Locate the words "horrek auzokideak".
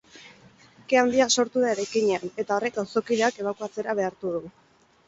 2.59-3.43